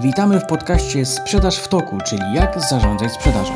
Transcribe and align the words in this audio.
Witamy 0.00 0.40
w 0.40 0.46
podcaście 0.46 1.06
Sprzedaż 1.06 1.56
w 1.56 1.68
toku, 1.68 1.98
czyli 2.06 2.22
jak 2.34 2.60
zarządzać 2.70 3.12
sprzedażą. 3.12 3.52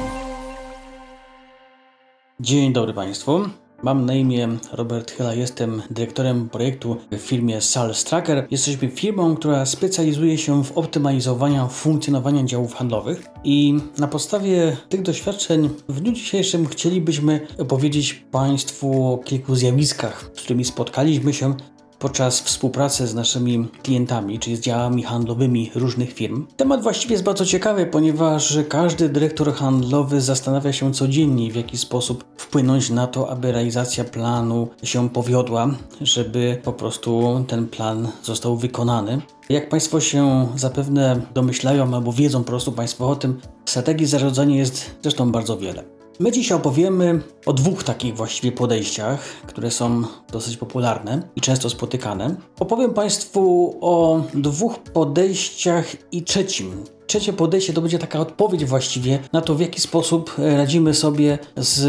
Dzień 2.41 2.73
dobry 2.73 2.95
Państwu. 2.95 3.41
Mam 3.83 4.07
na 4.07 4.15
imię 4.15 4.49
Robert 4.73 5.13
Chyla, 5.13 5.35
jestem 5.35 5.83
dyrektorem 5.91 6.49
projektu 6.49 6.97
w 7.13 7.17
firmie 7.17 7.61
Sales 7.61 8.05
Tracker. 8.05 8.47
Jesteśmy 8.51 8.89
firmą, 8.89 9.37
która 9.37 9.67
specjalizuje 9.67 10.39
się 10.39 10.65
w 10.65 10.79
optymalizowaniu 10.79 11.69
funkcjonowania 11.69 12.45
działów 12.45 12.75
handlowych 12.75 13.27
i 13.45 13.75
na 13.99 14.09
podstawie 14.09 14.77
tych 14.89 15.03
doświadczeń 15.03 15.71
w 15.89 16.01
dniu 16.01 16.13
dzisiejszym 16.13 16.67
chcielibyśmy 16.67 17.47
opowiedzieć 17.59 18.15
Państwu 18.15 19.13
o 19.13 19.19
kilku 19.19 19.55
zjawiskach, 19.55 20.31
z 20.35 20.41
którymi 20.41 20.65
spotkaliśmy 20.65 21.33
się 21.33 21.55
podczas 22.01 22.41
współpracy 22.41 23.07
z 23.07 23.15
naszymi 23.15 23.69
klientami, 23.83 24.39
czyli 24.39 24.57
z 24.57 24.61
działami 24.61 25.03
handlowymi 25.03 25.71
różnych 25.75 26.13
firm. 26.13 26.47
Temat 26.57 26.83
właściwie 26.83 27.13
jest 27.13 27.25
bardzo 27.25 27.47
ciekawy, 27.47 27.87
ponieważ 27.87 28.59
każdy 28.69 29.09
dyrektor 29.09 29.55
handlowy 29.55 30.21
zastanawia 30.21 30.73
się 30.73 30.93
codziennie, 30.93 31.53
w 31.53 31.57
jaki 31.57 31.79
sposób 31.79 32.25
wpłynąć 32.37 32.91
na 32.91 33.07
to, 33.07 33.31
aby 33.31 33.53
realizacja 33.53 34.05
planu 34.05 34.69
się 34.83 35.09
powiodła, 35.09 35.71
żeby 36.01 36.61
po 36.65 36.73
prostu 36.73 37.45
ten 37.49 37.67
plan 37.69 38.09
został 38.23 38.57
wykonany. 38.57 39.21
Jak 39.49 39.69
Państwo 39.69 40.01
się 40.01 40.49
zapewne 40.57 41.21
domyślają 41.35 41.95
albo 41.95 42.13
wiedzą 42.13 42.39
po 42.39 42.47
prostu 42.49 42.73
Państwo 42.73 43.11
o 43.11 43.17
tym, 43.17 43.41
strategii 43.65 44.07
zarządzania 44.07 44.57
jest 44.57 44.91
zresztą 45.03 45.33
bardzo 45.33 45.57
wiele. 45.57 46.00
My 46.21 46.33
dzisiaj 46.33 46.59
opowiemy 46.59 47.21
o 47.47 47.53
dwóch 47.53 47.85
takich 47.85 48.17
właściwie 48.17 48.53
podejściach, 48.53 49.21
które 49.47 49.71
są 49.71 50.03
dosyć 50.33 50.57
popularne 50.57 51.23
i 51.37 51.41
często 51.41 51.71
spotykane. 51.71 52.37
Opowiem 52.59 52.95
Państwu 52.95 53.75
o 53.81 54.23
dwóch 54.35 54.79
podejściach 54.79 56.13
i 56.13 56.23
trzecim, 56.23 56.85
Trzecie 57.11 57.33
podejście 57.33 57.73
to 57.73 57.81
będzie 57.81 57.99
taka 57.99 58.21
odpowiedź 58.21 58.65
właściwie 58.65 59.19
na 59.33 59.41
to, 59.41 59.55
w 59.55 59.61
jaki 59.61 59.81
sposób 59.81 60.37
e, 60.39 60.57
radzimy 60.57 60.95
sobie 60.95 61.39
z 61.57 61.81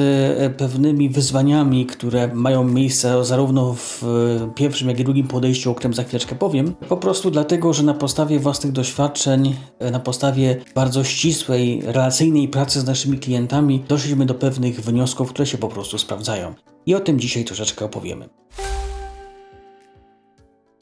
e, 0.42 0.50
pewnymi 0.50 1.10
wyzwaniami, 1.10 1.86
które 1.86 2.30
mają 2.34 2.64
miejsce 2.64 3.26
zarówno 3.26 3.74
w 3.74 4.04
e, 4.04 4.54
pierwszym, 4.56 4.90
jak 4.90 5.00
i 5.00 5.04
drugim 5.04 5.28
podejściu, 5.28 5.72
o 5.72 5.76
którym 5.76 5.94
za 5.94 6.04
chwileczkę 6.04 6.36
powiem. 6.36 6.76
Po 6.90 6.98
prostu 6.98 7.32
dlatego, 7.32 7.74
że 7.74 7.84
na 7.84 7.94
podstawie 7.94 8.40
własnych 8.40 8.74
doświadczeń, 8.74 9.56
na 9.92 10.00
podstawie 10.00 10.58
bardzo 10.76 11.04
ścisłej, 11.04 11.82
relacyjnej 11.86 12.48
pracy 12.48 12.82
z 12.82 12.86
naszymi 12.86 13.20
klientami 13.20 13.84
doszliśmy 13.88 14.26
do 14.26 14.34
pewnych 14.34 14.82
wniosków, 14.82 15.30
które 15.30 15.46
się 15.46 15.58
po 15.58 15.68
prostu 15.68 15.98
sprawdzają. 15.98 16.54
I 16.86 16.96
o 16.96 17.00
tym 17.00 17.20
dzisiaj 17.20 17.46
troszeczkę 17.46 17.86
opowiemy. 17.86 18.30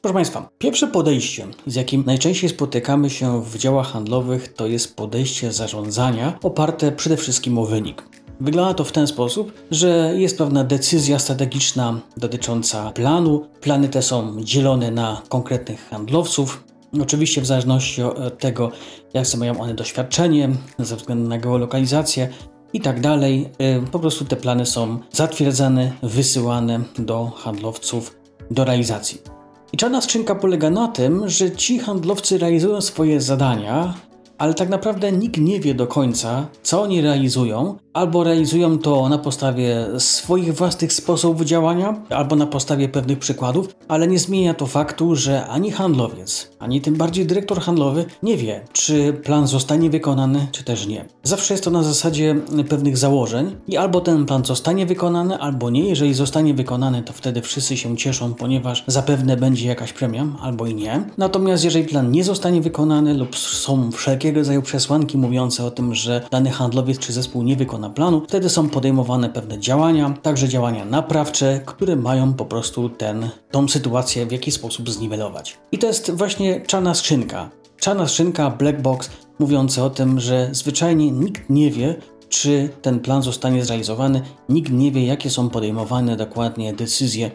Proszę 0.02 0.14
Państwa, 0.14 0.50
pierwsze 0.58 0.88
podejście, 0.88 1.48
z 1.68 1.76
jakim 1.76 2.04
najczęściej 2.06 2.50
spotykamy 2.50 3.10
się 3.10 3.44
w 3.44 3.58
działach 3.58 3.88
handlowych, 3.88 4.54
to 4.54 4.68
jest 4.68 4.96
podejście 4.96 5.52
zarządzania 5.52 6.40
oparte 6.44 6.92
przede 6.92 7.18
wszystkim 7.18 7.58
o 7.58 7.66
wynik. 7.66 8.04
Wygląda 8.40 8.74
to 8.74 8.84
w 8.84 8.92
ten 8.92 9.08
sposób, 9.08 9.54
że 9.72 10.14
jest 10.16 10.38
pewna 10.38 10.64
decyzja 10.64 11.20
strategiczna 11.20 12.00
dotycząca 12.18 12.92
planu. 12.92 13.46
Plany 13.62 13.90
te 13.90 14.02
są 14.02 14.44
dzielone 14.44 14.92
na 14.92 15.22
konkretnych 15.30 15.90
handlowców. 15.90 16.64
Oczywiście 17.02 17.42
w 17.42 17.46
zależności 17.46 18.04
od 18.04 18.40
tego, 18.40 18.72
jak 19.14 19.26
mają 19.38 19.60
one 19.60 19.74
doświadczenie, 19.74 20.50
ze 20.80 20.96
względu 20.96 21.30
na 21.30 21.38
geolokalizację 21.38 22.30
i 22.74 22.82
tak 22.82 23.02
dalej, 23.02 23.50
y, 23.86 23.92
po 23.92 24.00
prostu 24.00 24.26
te 24.26 24.36
plany 24.36 24.66
są 24.66 25.00
zatwierdzane, 25.12 25.92
wysyłane 26.04 26.80
do 27.00 27.26
handlowców 27.26 28.16
do 28.52 28.66
realizacji. 28.66 29.29
I 29.74 29.78
czarna 29.78 30.02
skrzynka 30.02 30.36
polega 30.36 30.70
na 30.70 30.88
tym, 30.88 31.30
że 31.30 31.52
ci 31.52 31.80
handlowcy 31.80 32.38
realizują 32.38 32.82
swoje 32.82 33.22
zadania, 33.22 33.94
ale 34.38 34.54
tak 34.54 34.70
naprawdę 34.70 35.12
nikt 35.12 35.38
nie 35.38 35.60
wie 35.60 35.74
do 35.74 35.88
końca, 35.88 36.48
co 36.64 36.82
oni 36.82 37.02
realizują, 37.02 37.78
albo 37.94 38.24
realizują 38.24 38.78
to 38.78 39.10
na 39.10 39.18
podstawie 39.18 39.88
swoich 39.98 40.56
własnych 40.56 40.94
sposobów 40.94 41.42
działania, 41.42 42.02
albo 42.10 42.36
na 42.36 42.48
podstawie 42.48 42.90
pewnych 42.90 43.20
przykładów, 43.20 43.76
ale 43.88 44.08
nie 44.08 44.20
zmienia 44.20 44.54
to 44.54 44.68
faktu, 44.68 45.16
że 45.16 45.48
ani 45.48 45.72
handlowiec, 45.72 46.52
ani 46.60 46.82
tym 46.82 46.96
bardziej 46.96 47.26
dyrektor 47.26 47.62
handlowy 47.62 48.06
nie 48.24 48.38
wie, 48.38 48.62
czy 48.74 49.14
plan 49.14 49.48
zostanie 49.48 49.90
wykonany, 49.90 50.48
czy 50.52 50.64
też 50.64 50.88
nie. 50.88 51.06
Zawsze 51.24 51.54
jest 51.54 51.64
to 51.64 51.72
na 51.72 51.84
zasadzie 51.84 52.36
pewnych 52.70 52.98
założeń 52.98 53.56
i 53.68 53.78
albo 53.78 54.02
ten 54.02 54.26
plan 54.26 54.46
zostanie 54.46 54.86
wykonany, 54.86 55.38
albo 55.38 55.70
nie. 55.70 55.90
Jeżeli 55.90 56.14
zostanie 56.14 56.54
wykonany, 56.54 57.04
to 57.04 57.14
wtedy 57.14 57.42
wszyscy 57.42 57.78
się 57.78 57.98
cieszą, 57.98 58.34
ponieważ 58.34 58.84
zapewne 58.88 59.38
będzie 59.38 59.68
jakaś 59.68 59.94
premia, 59.94 60.28
albo 60.42 60.68
i 60.68 60.76
nie. 60.76 61.04
Natomiast 61.18 61.64
jeżeli 61.64 61.86
plan 61.86 62.12
nie 62.12 62.24
zostanie 62.24 62.62
wykonany 62.62 63.14
lub 63.14 63.36
są 63.36 63.92
wszelkiego 63.92 64.40
rodzaju 64.40 64.62
przesłanki 64.62 65.18
mówiące 65.18 65.66
o 65.66 65.72
tym, 65.72 65.96
że 65.96 66.22
dany 66.32 66.52
handlowiec 66.52 67.00
czy 67.00 67.14
zespół 67.14 67.44
nie 67.44 67.56
wykona 67.56 67.89
planu, 67.90 68.22
wtedy 68.28 68.50
są 68.50 68.70
podejmowane 68.70 69.30
pewne 69.30 69.60
działania, 69.60 70.14
także 70.22 70.50
działania 70.50 70.86
naprawcze, 70.86 71.62
które 71.66 71.96
mają 71.96 72.34
po 72.34 72.46
prostu 72.46 72.90
ten, 72.90 73.30
tą 73.52 73.68
sytuację 73.68 74.26
w 74.26 74.32
jakiś 74.32 74.54
sposób 74.54 74.90
zniwelować. 74.90 75.58
I 75.72 75.78
to 75.78 75.88
jest 75.88 76.12
właśnie 76.12 76.62
czarna 76.62 76.94
skrzynka. 76.94 77.50
Czarna 77.80 78.08
skrzynka, 78.08 78.50
black 78.50 78.82
box, 78.82 79.10
mówiące 79.40 79.84
o 79.84 79.90
tym, 79.90 80.20
że 80.20 80.50
zwyczajnie 80.52 81.12
nikt 81.12 81.50
nie 81.50 81.72
wie, 81.72 81.96
czy 82.30 82.70
ten 82.82 83.00
plan 83.00 83.22
zostanie 83.22 83.66
zrealizowany, 83.66 84.22
nikt 84.50 84.72
nie 84.72 84.92
wie, 84.92 85.06
jakie 85.06 85.30
są 85.30 85.50
podejmowane 85.50 86.18
dokładnie 86.18 86.74
decyzje 86.74 87.32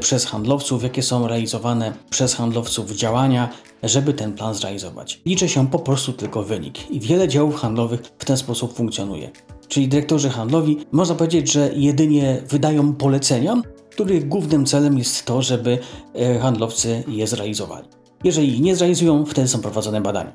przez 0.00 0.26
handlowców, 0.26 0.82
jakie 0.82 1.02
są 1.02 1.28
realizowane 1.28 1.92
przez 2.10 2.34
handlowców 2.34 2.90
działania, 2.90 3.48
żeby 3.82 4.14
ten 4.14 4.32
plan 4.32 4.54
zrealizować. 4.54 5.20
Liczy 5.26 5.48
się 5.48 5.68
po 5.68 5.78
prostu 5.78 6.12
tylko 6.12 6.42
wynik 6.42 6.90
i 6.90 7.00
wiele 7.00 7.28
działów 7.28 7.56
handlowych 7.56 8.00
w 8.18 8.24
ten 8.24 8.36
sposób 8.36 8.74
funkcjonuje. 8.74 9.30
Czyli 9.68 9.88
dyrektorzy 9.88 10.30
handlowi, 10.30 10.76
można 10.92 11.14
powiedzieć, 11.14 11.52
że 11.52 11.70
jedynie 11.76 12.42
wydają 12.48 12.94
polecenia, 12.94 13.62
których 13.90 14.28
głównym 14.28 14.66
celem 14.66 14.98
jest 14.98 15.24
to, 15.24 15.42
żeby 15.42 15.78
e, 16.14 16.38
handlowcy 16.38 17.04
je 17.08 17.26
zrealizowali. 17.26 17.88
Jeżeli 18.24 18.60
nie 18.60 18.76
zrealizują, 18.76 19.26
wtedy 19.26 19.48
są 19.48 19.60
prowadzone 19.60 20.00
badania. 20.00 20.32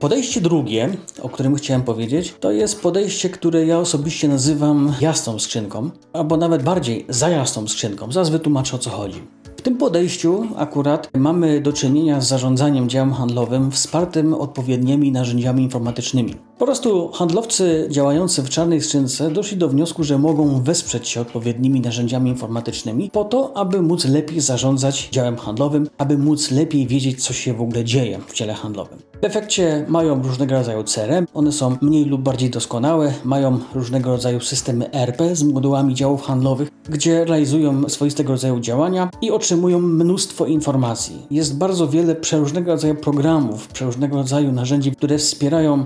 Podejście 0.00 0.40
drugie, 0.40 0.88
o 1.22 1.28
którym 1.28 1.54
chciałem 1.54 1.82
powiedzieć, 1.82 2.34
to 2.40 2.52
jest 2.52 2.82
podejście, 2.82 3.30
które 3.30 3.66
ja 3.66 3.78
osobiście 3.78 4.28
nazywam 4.28 4.94
jasną 5.00 5.38
skrzynką, 5.38 5.90
albo 6.12 6.36
nawet 6.36 6.62
bardziej 6.62 7.06
za 7.08 7.28
jasną 7.28 7.68
skrzynką. 7.68 8.12
Zaraz 8.12 8.30
wytłumaczę 8.30 8.76
o 8.76 8.78
co 8.78 8.90
chodzi. 8.90 9.22
W 9.56 9.62
tym 9.62 9.76
podejściu 9.76 10.46
akurat 10.56 11.10
mamy 11.16 11.60
do 11.60 11.72
czynienia 11.72 12.20
z 12.20 12.28
zarządzaniem 12.28 12.88
działem 12.88 13.12
handlowym 13.12 13.70
wspartym 13.70 14.34
odpowiednimi 14.34 15.12
narzędziami 15.12 15.62
informatycznymi. 15.62 16.34
Po 16.60 16.66
prostu 16.66 17.08
handlowcy 17.08 17.86
działający 17.90 18.42
w 18.42 18.48
czarnej 18.48 18.80
skrzynce 18.80 19.30
doszli 19.30 19.56
do 19.56 19.68
wniosku, 19.68 20.04
że 20.04 20.18
mogą 20.18 20.62
wesprzeć 20.62 21.08
się 21.08 21.20
odpowiednimi 21.20 21.80
narzędziami 21.80 22.30
informatycznymi 22.30 23.10
po 23.10 23.24
to, 23.24 23.56
aby 23.56 23.82
móc 23.82 24.04
lepiej 24.04 24.40
zarządzać 24.40 25.08
działem 25.12 25.36
handlowym, 25.36 25.88
aby 25.98 26.18
móc 26.18 26.50
lepiej 26.50 26.86
wiedzieć, 26.86 27.24
co 27.24 27.32
się 27.32 27.54
w 27.54 27.60
ogóle 27.60 27.84
dzieje 27.84 28.18
w 28.28 28.34
dziale 28.34 28.54
handlowym. 28.54 28.98
W 29.22 29.24
efekcie 29.24 29.84
mają 29.88 30.22
różnego 30.22 30.54
rodzaju 30.54 30.84
CRM, 30.84 31.26
one 31.34 31.52
są 31.52 31.76
mniej 31.82 32.04
lub 32.04 32.22
bardziej 32.22 32.50
doskonałe, 32.50 33.14
mają 33.24 33.58
różnego 33.74 34.10
rodzaju 34.10 34.40
systemy 34.40 34.90
ERP 34.90 35.22
z 35.32 35.42
modułami 35.42 35.94
działów 35.94 36.22
handlowych, 36.22 36.70
gdzie 36.88 37.24
realizują 37.24 37.88
swoistego 37.88 38.32
rodzaju 38.32 38.60
działania 38.60 39.10
i 39.22 39.30
otrzymują 39.30 39.80
mnóstwo 39.80 40.46
informacji. 40.46 41.26
Jest 41.30 41.58
bardzo 41.58 41.88
wiele 41.88 42.14
przeróżnego 42.14 42.70
rodzaju 42.72 42.94
programów, 42.94 43.68
przeróżnego 43.68 44.16
rodzaju 44.16 44.52
narzędzi, 44.52 44.92
które 44.92 45.18
wspierają 45.18 45.84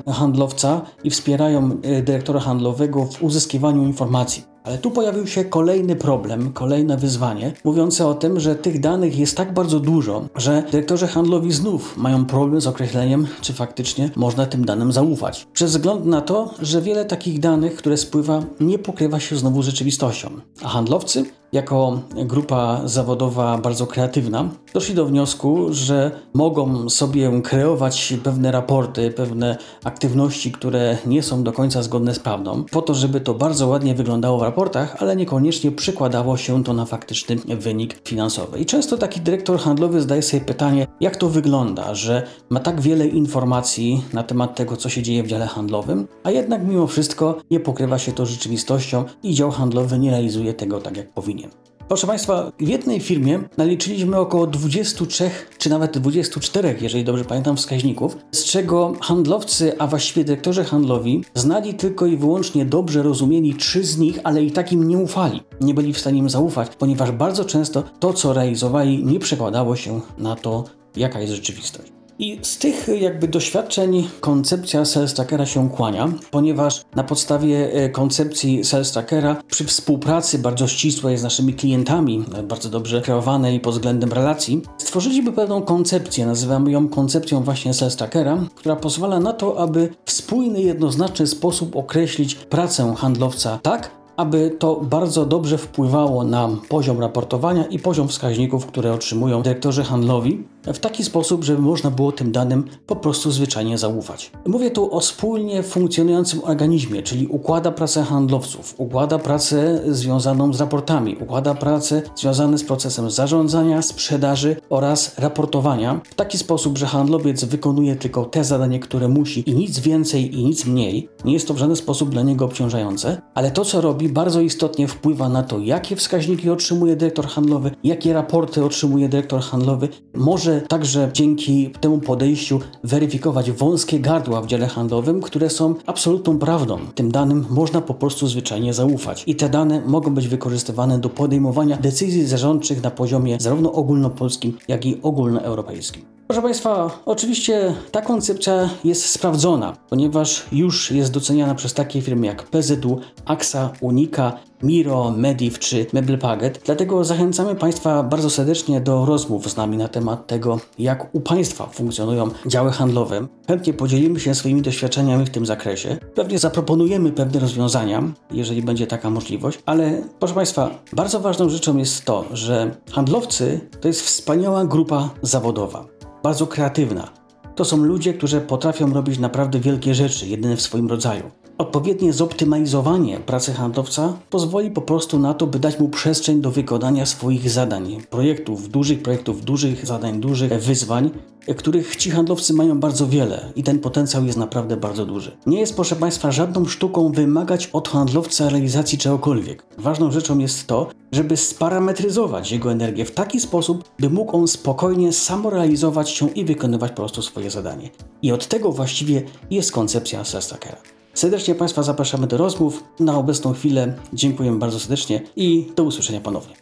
i 1.05 1.11
wspierają 1.11 1.71
e, 1.83 2.03
dyrektora 2.03 2.41
handlowego 2.41 3.05
w 3.05 3.23
uzyskiwaniu 3.23 3.83
informacji. 3.83 4.55
Ale 4.65 4.79
tu 4.79 4.91
pojawił 4.91 5.27
się 5.27 5.45
kolejny 5.45 5.97
problem, 5.97 6.53
kolejne 6.53 6.97
wyzwanie, 6.97 7.53
mówiące 7.65 8.07
o 8.07 8.15
tym, 8.15 8.41
że 8.41 8.57
tych 8.57 8.81
danych 8.81 9.19
jest 9.19 9.37
tak 9.37 9.55
bardzo 9.55 9.81
dużo, 9.81 10.25
że 10.37 10.63
dyrektorzy 10.71 11.07
handlowi 11.07 11.53
znów 11.53 11.97
mają 11.97 12.27
problem 12.27 12.61
z 12.61 12.67
określeniem, 12.67 13.27
czy 13.41 13.53
faktycznie 13.53 14.11
można 14.17 14.47
tym 14.47 14.65
danym 14.65 14.93
zaufać. 14.93 15.47
Przez 15.53 15.71
wzgląd 15.71 16.07
na 16.07 16.21
to, 16.21 16.51
że 16.63 16.83
wiele 16.83 17.05
takich 17.05 17.41
danych, 17.41 17.77
które 17.77 17.97
spływa, 17.97 18.43
nie 18.61 18.79
pokrywa 18.79 19.21
się 19.21 19.37
znowu 19.37 19.63
z 19.63 19.67
rzeczywistością. 19.67 20.31
A 20.63 20.69
handlowcy 20.69 21.25
jako 21.55 22.01
grupa 22.15 22.81
zawodowa 22.85 23.59
bardzo 23.59 23.87
kreatywna, 23.87 24.49
doszli 24.75 24.95
do 24.95 25.07
wniosku, 25.07 25.67
że 25.71 26.11
mogą 26.35 26.89
sobie 26.89 27.43
kreować 27.43 28.15
pewne 28.25 28.53
raporty, 28.53 29.11
pewne 29.11 29.57
aktywności, 29.85 30.53
które 30.53 30.99
nie 31.07 31.23
są 31.23 31.43
do 31.43 31.53
końca 31.53 31.83
zgodne 31.83 32.15
z 32.15 32.19
prawdą, 32.19 32.65
po 32.71 32.83
to, 32.83 32.95
żeby 32.95 33.21
to 33.21 33.35
bardzo 33.35 33.69
ładnie 33.69 33.95
wyglądało 33.95 34.39
w 34.39 34.43
raportach, 34.43 34.97
ale 35.03 35.17
niekoniecznie 35.17 35.73
przykładało 35.73 36.37
się 36.37 36.65
to 36.65 36.73
na 36.73 36.85
faktyczny 36.85 37.37
wynik 37.37 38.09
finansowy. 38.09 38.59
I 38.59 38.67
często 38.67 38.99
taki 38.99 39.21
dyrektor 39.21 39.59
handlowy 39.59 40.01
zdaje 40.01 40.23
sobie 40.23 40.45
pytanie, 40.45 40.87
jak 41.01 41.17
to 41.17 41.29
wygląda, 41.29 41.95
że 41.95 42.27
ma 42.51 42.61
tak 42.61 42.81
wiele 42.81 43.07
informacji 43.07 44.05
na 44.13 44.23
temat 44.23 44.57
tego, 44.57 44.77
co 44.77 44.89
się 44.89 45.03
dzieje 45.03 45.23
w 45.23 45.27
dziale 45.27 45.47
handlowym, 45.47 46.09
a 46.25 46.31
jednak 46.31 46.67
mimo 46.67 46.87
wszystko 46.87 47.39
nie 47.51 47.61
pokrywa 47.61 47.99
się 47.99 48.13
to 48.13 48.27
rzeczywistością 48.27 49.05
i 49.23 49.35
dział 49.35 49.51
handlowy 49.51 49.99
nie 49.99 50.11
realizuje 50.11 50.55
tego 50.55 50.81
tak, 50.81 50.97
jak 50.97 51.13
powinien. 51.13 51.44
Proszę 51.89 52.07
Państwa, 52.07 52.53
w 52.59 52.69
jednej 52.69 53.01
firmie 53.01 53.41
naliczyliśmy 53.57 54.17
około 54.17 54.47
23 54.47 55.31
czy 55.59 55.71
nawet 55.71 55.99
24, 55.99 56.77
jeżeli 56.81 57.05
dobrze 57.05 57.25
pamiętam, 57.25 57.57
wskaźników, 57.57 58.17
z 58.33 58.45
czego 58.45 58.93
handlowcy, 59.01 59.79
a 59.79 59.87
właściwie 59.87 60.25
dyrektorzy 60.25 60.65
handlowi, 60.65 61.25
znali 61.35 61.75
tylko 61.75 62.07
i 62.07 62.17
wyłącznie 62.17 62.65
dobrze 62.65 63.03
rozumieli 63.03 63.55
trzy 63.55 63.85
z 63.85 63.99
nich, 63.99 64.19
ale 64.25 64.43
i 64.43 64.51
tak 64.51 64.73
im 64.73 64.89
nie 64.89 64.99
ufali. 64.99 65.43
Nie 65.61 65.75
byli 65.75 65.93
w 65.93 65.99
stanie 65.99 66.19
im 66.19 66.31
zaufać, 66.31 66.77
ponieważ 66.79 67.11
bardzo 67.13 67.45
często 67.45 67.83
to, 68.01 68.13
co 68.13 68.33
realizowali, 68.33 69.05
nie 69.05 69.19
przekładało 69.19 69.77
się 69.77 70.01
na 70.19 70.37
to, 70.37 70.65
jaka 70.97 71.21
jest 71.21 71.33
rzeczywistość. 71.33 71.93
I 72.19 72.39
z 72.43 72.59
tych 72.59 72.89
jakby 73.01 73.29
doświadczeń 73.29 74.09
koncepcja 74.21 74.85
Sales 74.85 75.15
Trackera 75.15 75.47
się 75.47 75.71
kłania, 75.71 76.09
ponieważ 76.31 76.83
na 76.95 77.05
podstawie 77.05 77.73
e, 77.73 77.89
koncepcji 77.89 78.65
Sales 78.65 78.93
Trackera 78.93 79.37
przy 79.51 79.65
współpracy 79.65 80.39
bardzo 80.39 80.69
ścisłej 80.69 81.19
z 81.19 81.23
naszymi 81.23 81.55
klientami, 81.55 82.25
bardzo 82.45 82.69
dobrze 82.69 83.03
kreowanej 83.03 83.61
pod 83.61 83.75
względem 83.75 84.13
relacji, 84.13 84.63
stworzyliśmy 84.79 85.33
pewną 85.33 85.63
koncepcję, 85.63 86.27
nazywamy 86.27 86.71
ją 86.71 86.89
koncepcją 86.89 87.43
właśnie 87.43 87.75
Sales 87.75 87.97
Trackera, 87.97 88.39
która 88.55 88.77
pozwala 88.77 89.21
na 89.21 89.33
to, 89.33 89.59
aby 89.59 89.89
w 90.05 90.13
spójny, 90.13 90.63
jednoznaczny 90.63 91.27
sposób 91.27 91.77
określić 91.77 92.35
pracę 92.35 92.95
handlowca 92.97 93.59
tak, 93.63 93.91
aby 94.17 94.57
to 94.59 94.77
bardzo 94.77 95.27
dobrze 95.27 95.59
wpływało 95.59 96.25
na 96.25 96.49
poziom 96.69 97.01
raportowania 97.01 97.65
i 97.65 97.79
poziom 97.79 98.09
wskaźników, 98.09 98.67
które 98.67 98.93
otrzymują 98.93 99.43
dyrektorzy 99.43 99.85
handlowi, 99.85 100.45
w 100.67 100.79
taki 100.79 101.05
sposób, 101.05 101.45
żeby 101.45 101.63
można 101.63 101.91
było 101.91 102.13
tym 102.13 102.33
danym 102.33 102.65
po 102.87 102.97
prostu 102.97 103.31
zwyczajnie 103.31 103.79
zaufać. 103.79 104.31
Mówię 104.47 104.71
tu 104.71 104.95
o 104.95 105.01
spójnie 105.01 105.63
funkcjonującym 105.63 106.41
organizmie, 106.45 107.03
czyli 107.03 107.27
układa 107.27 107.71
pracę 107.71 108.03
handlowców, 108.03 108.75
układa 108.79 109.19
pracę 109.19 109.81
związaną 109.87 110.53
z 110.53 110.61
raportami, 110.61 111.17
układa 111.17 111.55
pracę 111.55 112.03
związane 112.15 112.59
z 112.59 112.65
procesem 112.65 113.11
zarządzania, 113.11 113.83
sprzedaży 113.83 114.57
oraz 114.71 115.19
raportowania 115.19 116.01
w 116.11 116.15
taki 116.15 116.39
sposób, 116.39 116.79
że 116.79 116.87
handlowiec 116.87 117.45
wykonuje 117.45 117.97
tylko 117.97 118.25
te 118.25 118.45
zadanie, 118.45 118.81
które 118.81 119.09
musi 119.09 119.51
i 119.51 119.55
nic 119.55 119.79
więcej 119.79 120.35
i 120.35 120.45
nic 120.45 120.67
mniej. 120.67 121.09
Nie 121.25 121.33
jest 121.33 121.49
to 121.49 121.55
w 121.55 121.59
żaden 121.59 121.77
sposób 121.77 122.11
dla 122.11 122.23
niego 122.23 122.45
obciążające, 122.45 123.23
ale 123.35 123.51
to, 123.51 123.65
co 123.65 123.81
robi, 123.81 124.09
bardzo 124.09 124.41
istotnie 124.41 124.89
wpływa 124.89 125.29
na 125.29 125.43
to, 125.43 125.59
jakie 125.59 125.97
wskaźniki 125.97 126.51
otrzymuje 126.51 126.97
dyrektor 126.97 127.27
handlowy, 127.27 127.71
jakie 127.85 128.13
raporty 128.13 128.65
otrzymuje 128.65 129.09
dyrektor 129.09 129.41
handlowy. 129.41 129.89
Może 130.15 130.54
także 130.61 131.11
dzięki 131.13 131.71
temu 131.81 131.99
podejściu 131.99 132.61
weryfikować 132.85 133.51
wąskie 133.51 134.01
gardła 134.01 134.43
w 134.43 134.47
dziale 134.47 134.67
handlowym, 134.67 135.21
które 135.21 135.51
są 135.51 135.75
absolutną 135.87 136.39
prawdą. 136.39 136.79
Tym 136.95 137.13
danym 137.13 137.47
można 137.51 137.81
po 137.81 137.95
prostu 137.95 138.27
zwyczajnie 138.27 138.75
zaufać. 138.75 139.25
I 139.27 139.37
te 139.37 139.49
dane 139.49 139.83
mogą 139.87 140.15
być 140.15 140.29
wykorzystywane 140.29 140.99
do 140.99 141.09
podejmowania 141.09 141.77
decyzji 141.77 142.27
zarządczych 142.27 142.83
na 142.83 142.91
poziomie 142.91 143.37
zarówno 143.41 143.73
ogólnopolskim, 143.73 144.59
jak 144.69 144.87
i 144.87 145.03
ogólnoeuropejskim. 145.03 146.14
Proszę 146.35 146.47
Państwa, 146.47 147.03
oczywiście 147.07 147.75
ta 147.91 148.03
koncepcja 148.03 148.71
jest 148.85 149.07
sprawdzona, 149.07 149.77
ponieważ 149.91 150.47
już 150.53 150.91
jest 150.91 151.13
doceniana 151.13 151.55
przez 151.55 151.75
takie 151.75 152.03
firmy 152.03 152.27
jak 152.27 152.43
PZU, 152.43 153.01
AXA, 153.25 153.73
Unika, 153.81 154.33
Miro, 154.63 155.11
Mediv 155.17 155.59
czy 155.59 155.87
Mebelpaget. 155.93 156.61
Dlatego 156.65 157.05
zachęcamy 157.05 157.55
Państwa 157.55 158.03
bardzo 158.03 158.31
serdecznie 158.31 158.81
do 158.81 159.07
rozmów 159.07 159.51
z 159.51 159.57
nami 159.57 159.77
na 159.77 159.89
temat 159.89 160.27
tego, 160.27 160.61
jak 160.79 161.15
u 161.15 161.21
Państwa 161.21 161.67
funkcjonują 161.67 162.31
działy 162.47 162.71
handlowe. 162.71 163.27
Chętnie 163.47 163.73
podzielimy 163.73 164.21
się 164.21 164.35
swoimi 164.35 164.63
doświadczeniami 164.63 165.27
w 165.27 165.31
tym 165.31 165.47
zakresie. 165.47 165.97
Pewnie 166.15 166.39
zaproponujemy 166.39 167.13
pewne 167.13 167.41
rozwiązania, 167.41 168.03
jeżeli 168.31 168.63
będzie 168.63 168.87
taka 168.87 169.11
możliwość, 169.11 169.59
ale 169.67 170.03
proszę 170.19 170.35
Państwa, 170.35 170.71
bardzo 170.93 171.21
ważną 171.21 171.49
rzeczą 171.49 171.77
jest 171.77 172.05
to, 172.05 172.25
że 172.33 172.77
handlowcy 172.93 173.61
to 173.81 173.89
jest 173.89 174.03
wspaniała 174.03 174.65
grupa 174.65 175.11
zawodowa 175.23 175.94
bardzo 176.25 176.47
kreatywna. 176.47 177.09
To 177.55 177.65
są 177.65 177.77
ludzie, 177.77 178.15
którzy 178.15 178.41
potrafią 178.41 178.93
robić 178.93 179.19
naprawdę 179.19 179.61
wielkie 179.61 179.95
rzeczy, 179.95 180.27
jedyne 180.27 180.57
w 180.57 180.63
swoim 180.63 180.89
rodzaju. 180.89 181.31
Odpowiednie 181.59 182.13
zoptymalizowanie 182.13 183.21
pracy 183.21 183.53
handlowca 183.53 184.17
pozwoli 184.31 184.71
po 184.71 184.83
prostu 184.83 185.19
na 185.19 185.35
to, 185.35 185.47
by 185.47 185.59
dać 185.59 185.81
mu 185.81 185.89
przestrzeń 185.89 186.41
do 186.41 186.51
wykonania 186.51 187.07
swoich 187.07 187.51
zadań, 187.51 187.97
projektów, 188.11 188.69
dużych 188.69 189.03
projektów, 189.03 189.45
dużych 189.45 189.87
zadań, 189.87 190.21
dużych 190.21 190.53
wyzwań, 190.63 191.11
których 191.57 191.97
ci 191.97 192.11
handlowcy 192.11 192.55
mają 192.55 192.81
bardzo 192.81 193.07
wiele 193.07 193.53
i 193.57 193.63
ten 193.63 193.79
potencjał 193.79 194.25
jest 194.25 194.39
naprawdę 194.39 194.77
bardzo 194.77 195.07
duży. 195.07 195.37
Nie 195.47 195.61
jest, 195.61 195.75
proszę 195.75 195.97
Państwa, 195.97 196.33
żadną 196.33 196.65
sztuką 196.65 197.13
wymagać 197.13 197.67
od 197.73 197.89
handlowca 197.89 198.49
realizacji 198.49 198.99
czegokolwiek. 198.99 199.67
Ważną 199.79 200.11
rzeczą 200.11 200.39
jest 200.39 200.67
to, 200.67 200.89
żeby 201.13 201.37
sparametryzować 201.37 202.53
jego 202.53 202.73
energię 202.73 203.05
w 203.05 203.11
taki 203.11 203.41
sposób, 203.41 203.85
by 203.99 204.11
mógł 204.11 204.37
on 204.37 204.49
spokojnie 204.49 205.13
samorealizować 205.13 206.11
się 206.11 206.31
i 206.31 206.45
wykonywać 206.45 206.91
po 206.91 206.97
prostu 206.97 207.23
swoje 207.23 207.51
zadanie. 207.51 207.91
I 208.23 208.33
od 208.33 208.47
tego 208.47 208.73
właściwie 208.73 209.23
jest 209.51 209.73
koncepcja 209.73 210.25
Sestakera. 210.25 210.95
Serdecznie 211.15 211.55
Państwa 211.55 211.83
zapraszamy 211.83 212.27
do 212.27 212.37
rozmów. 212.37 212.85
Na 213.01 213.17
obecną 213.17 213.53
chwilę 213.53 213.95
dziękuję 214.13 214.53
bardzo 214.53 214.81
serdecznie 214.81 215.21
i 215.37 215.67
do 215.77 215.85
usłyszenia 215.85 216.21
ponownie. 216.21 216.55